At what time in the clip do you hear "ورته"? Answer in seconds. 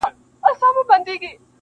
0.89-1.11